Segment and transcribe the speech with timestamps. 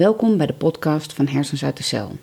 [0.00, 2.16] Welkom bij de podcast van Hersens uit de Cel.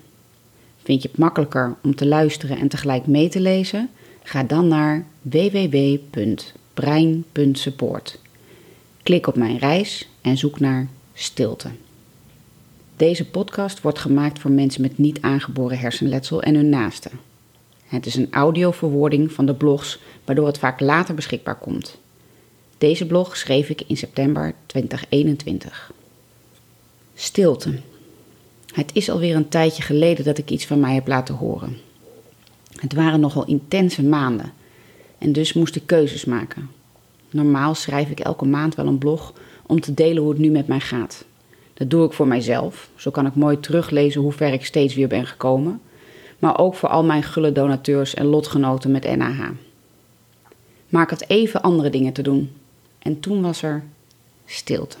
[0.82, 3.90] Vind je het makkelijker om te luisteren en tegelijk mee te lezen?
[4.22, 8.20] Ga dan naar www.brein.support.
[9.02, 11.68] Klik op mijn reis en zoek naar stilte.
[12.96, 17.12] Deze podcast wordt gemaakt voor mensen met niet aangeboren hersenletsel en hun naasten.
[17.84, 21.98] Het is een audioverwoording van de blogs, waardoor het vaak later beschikbaar komt.
[22.78, 25.92] Deze blog schreef ik in september 2021.
[27.20, 27.78] Stilte.
[28.74, 31.76] Het is alweer een tijdje geleden dat ik iets van mij heb laten horen.
[32.80, 34.52] Het waren nogal intense maanden
[35.18, 36.70] en dus moest ik keuzes maken.
[37.30, 39.32] Normaal schrijf ik elke maand wel een blog
[39.66, 41.24] om te delen hoe het nu met mij gaat.
[41.74, 45.08] Dat doe ik voor mijzelf, zo kan ik mooi teruglezen hoe ver ik steeds weer
[45.08, 45.80] ben gekomen,
[46.38, 49.50] maar ook voor al mijn gulle donateurs en lotgenoten met NAH.
[50.88, 52.52] Maar ik had even andere dingen te doen
[52.98, 53.84] en toen was er
[54.44, 54.96] stilte.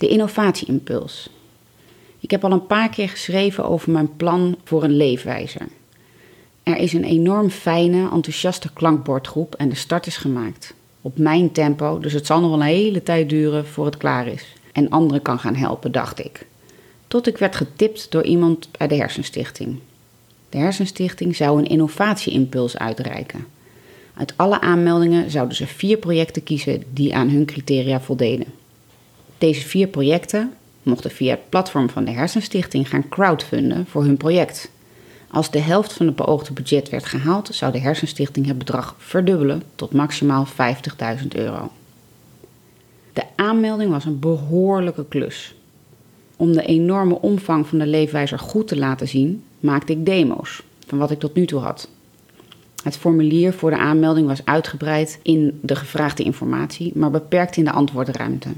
[0.00, 1.28] De innovatieimpuls.
[2.18, 5.68] Ik heb al een paar keer geschreven over mijn plan voor een leefwijzer.
[6.62, 10.74] Er is een enorm fijne, enthousiaste klankbordgroep en de start is gemaakt.
[11.00, 14.26] Op mijn tempo, dus het zal nog wel een hele tijd duren voor het klaar
[14.26, 14.54] is.
[14.72, 16.46] En anderen kan gaan helpen, dacht ik.
[17.08, 19.78] Tot ik werd getipt door iemand bij de Hersenstichting.
[20.48, 23.46] De Hersenstichting zou een innovatieimpuls uitreiken.
[24.14, 28.59] Uit alle aanmeldingen zouden ze vier projecten kiezen die aan hun criteria voldeden.
[29.40, 30.52] Deze vier projecten
[30.82, 34.70] mochten via het platform van de Hersenstichting gaan crowdfunden voor hun project.
[35.30, 39.62] Als de helft van het beoogde budget werd gehaald, zou de Hersenstichting het bedrag verdubbelen
[39.74, 41.70] tot maximaal 50.000 euro.
[43.12, 45.54] De aanmelding was een behoorlijke klus.
[46.36, 50.98] Om de enorme omvang van de leefwijzer goed te laten zien, maakte ik demo's van
[50.98, 51.88] wat ik tot nu toe had.
[52.82, 57.72] Het formulier voor de aanmelding was uitgebreid in de gevraagde informatie, maar beperkt in de
[57.72, 58.48] antwoordruimte.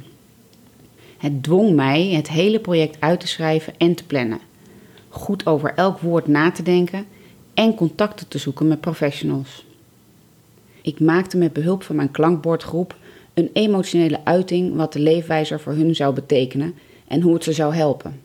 [1.22, 4.38] Het dwong mij het hele project uit te schrijven en te plannen.
[5.08, 7.06] Goed over elk woord na te denken
[7.54, 9.64] en contacten te zoeken met professionals.
[10.80, 12.96] Ik maakte met behulp van mijn klankbordgroep
[13.34, 16.74] een emotionele uiting wat de leefwijzer voor hun zou betekenen
[17.08, 18.20] en hoe het ze zou helpen.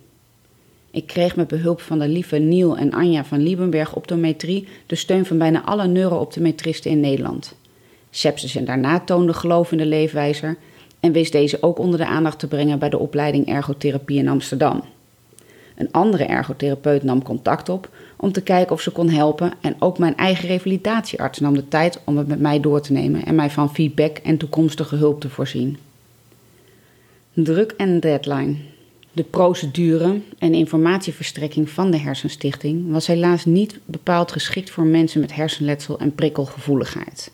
[0.91, 5.25] Ik kreeg met behulp van de lieve Niel en Anja van Liebenberg optometrie de steun
[5.25, 7.56] van bijna alle neurooptometristen in Nederland.
[8.09, 10.58] Sepsis en daarna toonde geloof in de leefwijzer
[11.07, 14.84] en wist deze ook onder de aandacht te brengen bij de opleiding ergotherapie in Amsterdam.
[15.75, 19.97] Een andere ergotherapeut nam contact op om te kijken of ze kon helpen en ook
[19.97, 23.50] mijn eigen revalidatiearts nam de tijd om het met mij door te nemen en mij
[23.50, 25.78] van feedback en toekomstige hulp te voorzien.
[27.34, 28.56] Druk en deadline.
[29.12, 35.35] De procedure en informatieverstrekking van de Hersenstichting was helaas niet bepaald geschikt voor mensen met
[35.35, 37.31] hersenletsel en prikkelgevoeligheid.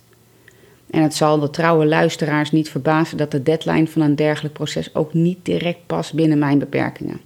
[0.93, 4.95] En het zal de trouwe luisteraars niet verbazen dat de deadline van een dergelijk proces
[4.95, 7.21] ook niet direct past binnen mijn beperkingen.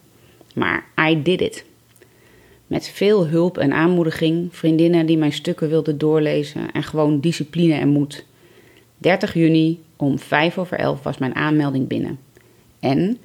[0.54, 1.66] Maar I did it.
[2.68, 7.88] Met veel hulp en aanmoediging, vriendinnen die mijn stukken wilden doorlezen en gewoon discipline en
[7.88, 8.26] moed.
[8.98, 12.20] 30 juni om 5 over 11 was mijn aanmelding binnen.
[12.80, 13.18] En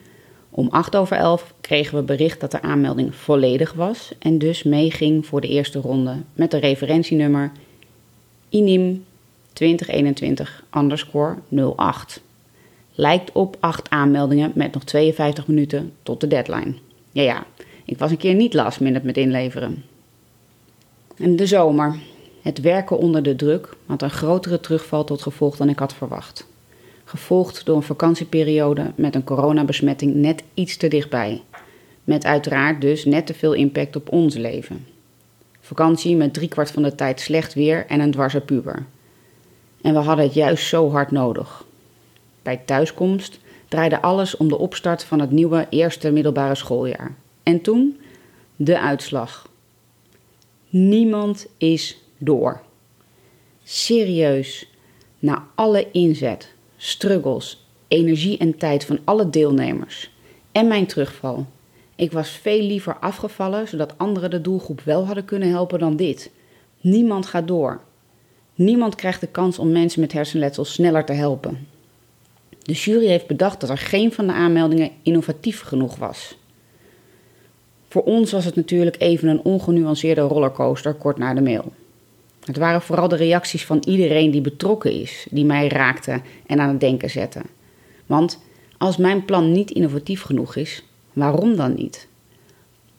[0.51, 5.27] om 8 over 11 kregen we bericht dat de aanmelding volledig was en dus meeging
[5.27, 7.53] voor de eerste ronde met een referentienummer
[8.49, 9.05] INIM
[9.53, 11.37] 2021 underscore
[11.77, 12.21] 08.
[12.95, 16.75] Lijkt op 8 aanmeldingen met nog 52 minuten tot de deadline.
[17.13, 17.47] Ja, ja,
[17.85, 19.85] ik was een keer niet last minute met inleveren.
[21.17, 21.99] En de zomer.
[22.43, 26.47] Het werken onder de druk had een grotere terugval tot gevolg dan ik had verwacht.
[27.05, 31.43] Gevolgd door een vakantieperiode met een coronabesmetting net iets te dichtbij.
[32.05, 34.87] Met uiteraard dus net te veel impact op ons leven.
[35.61, 38.87] Vakantie met driekwart van de tijd slecht weer en een dwarse puber.
[39.83, 41.65] En we hadden het juist zo hard nodig.
[42.43, 43.39] Bij thuiskomst
[43.69, 47.15] draaide alles om de opstart van het nieuwe eerste middelbare schooljaar.
[47.43, 48.01] En toen
[48.57, 49.49] de uitslag.
[50.69, 52.61] Niemand is door.
[53.63, 54.69] Serieus,
[55.19, 60.11] na alle inzet, struggles, energie en tijd van alle deelnemers
[60.53, 61.47] en mijn terugval.
[61.97, 66.31] Ik was veel liever afgevallen zodat anderen de doelgroep wel hadden kunnen helpen dan dit.
[66.81, 67.81] Niemand gaat door.
[68.55, 71.67] Niemand krijgt de kans om mensen met hersenletsel sneller te helpen.
[72.63, 76.37] De jury heeft bedacht dat er geen van de aanmeldingen innovatief genoeg was.
[77.89, 81.73] Voor ons was het natuurlijk even een ongenuanceerde rollercoaster kort na de mail.
[82.45, 86.69] Het waren vooral de reacties van iedereen die betrokken is, die mij raakten en aan
[86.69, 87.43] het denken zetten.
[88.07, 88.39] Want
[88.79, 92.09] als mijn plan niet innovatief genoeg is, waarom dan niet?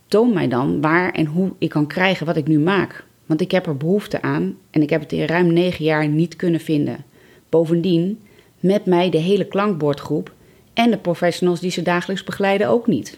[0.08, 3.06] Toon mij dan waar en hoe ik kan krijgen wat ik nu maak.
[3.26, 6.36] Want ik heb er behoefte aan en ik heb het in ruim negen jaar niet
[6.36, 7.06] kunnen vinden.
[7.50, 8.20] Bovendien,
[8.60, 10.32] met mij de hele klankbordgroep
[10.74, 13.18] En de professionals die ze dagelijks begeleiden ook niet.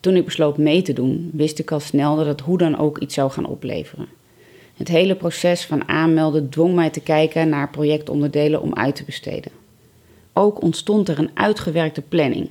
[0.00, 2.98] Toen ik besloot mee te doen, wist ik al snel dat het hoe dan ook
[2.98, 4.08] iets zou gaan opleveren.
[4.76, 9.52] Het hele proces van aanmelden dwong mij te kijken naar projectonderdelen om uit te besteden.
[10.32, 12.50] Ook ontstond er een uitgewerkte planning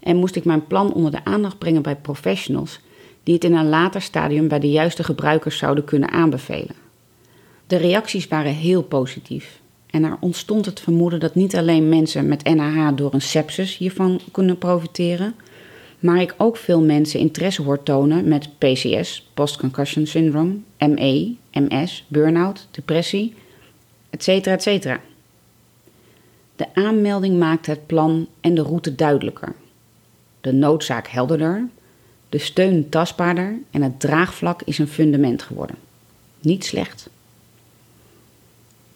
[0.00, 2.80] en moest ik mijn plan onder de aandacht brengen bij professionals
[3.24, 6.74] die het in een later stadium bij de juiste gebruikers zouden kunnen aanbevelen.
[7.66, 9.60] De reacties waren heel positief
[9.90, 14.20] en er ontstond het vermoeden dat niet alleen mensen met NAH door een sepsis hiervan
[14.32, 15.34] kunnen profiteren,
[15.98, 22.68] maar ik ook veel mensen interesse hoor tonen met PCS, post-concussion syndrome, ME, MS, burn-out,
[22.70, 23.34] depressie,
[24.10, 24.28] etc.
[24.46, 24.96] etc.
[26.56, 29.54] De aanmelding maakt het plan en de route duidelijker.
[30.40, 31.68] De noodzaak helderder,
[32.34, 35.76] de steun tastbaarder en het draagvlak is een fundament geworden.
[36.40, 37.08] Niet slecht.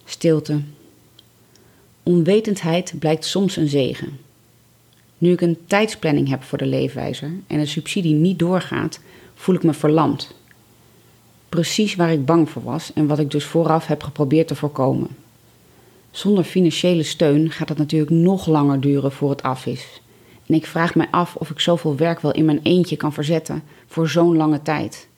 [0.04, 0.60] Stilte.
[2.02, 4.18] Onwetendheid blijkt soms een zegen.
[5.18, 9.00] Nu ik een tijdsplanning heb voor de leefwijzer en de subsidie niet doorgaat,
[9.34, 10.34] voel ik me verlamd.
[11.48, 15.08] Precies waar ik bang voor was en wat ik dus vooraf heb geprobeerd te voorkomen.
[16.10, 20.00] Zonder financiële steun gaat het natuurlijk nog langer duren voor het af is.
[20.48, 23.62] En ik vraag me af of ik zoveel werk wel in mijn eentje kan verzetten
[23.86, 25.08] voor zo'n lange tijd.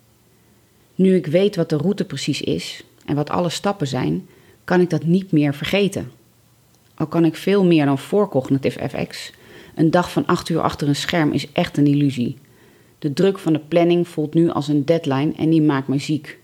[0.95, 4.27] Nu ik weet wat de route precies is en wat alle stappen zijn,
[4.65, 6.11] kan ik dat niet meer vergeten.
[6.95, 9.33] Al kan ik veel meer dan voor Cognitive FX.
[9.75, 12.37] Een dag van acht uur achter een scherm is echt een illusie.
[12.99, 16.39] De druk van de planning voelt nu als een deadline en die maakt me ziek.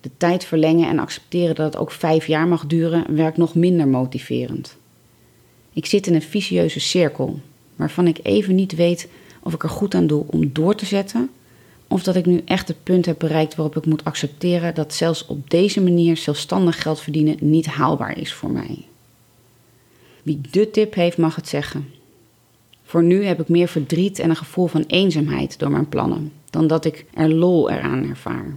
[0.00, 3.88] De tijd verlengen en accepteren dat het ook vijf jaar mag duren werkt nog minder
[3.88, 4.76] motiverend.
[5.72, 7.40] Ik zit in een vicieuze cirkel,
[7.76, 9.08] waarvan ik even niet weet
[9.42, 11.30] of ik er goed aan doe om door te zetten,
[11.88, 15.26] of dat ik nu echt het punt heb bereikt waarop ik moet accepteren dat zelfs
[15.26, 18.84] op deze manier zelfstandig geld verdienen niet haalbaar is voor mij.
[20.22, 21.88] Wie de tip heeft, mag het zeggen.
[22.82, 26.66] Voor nu heb ik meer verdriet en een gevoel van eenzaamheid door mijn plannen, dan
[26.66, 28.56] dat ik er lol eraan ervaar.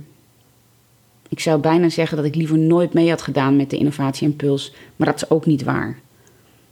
[1.30, 5.08] Ik zou bijna zeggen dat ik liever nooit mee had gedaan met de innovatieimpuls, maar
[5.08, 6.00] dat is ook niet waar.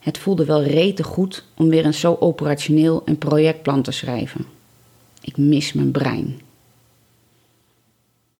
[0.04, 4.46] Het voelde wel rete goed om weer een zo operationeel en projectplan te schrijven.
[5.22, 6.40] Ik mis mijn brein.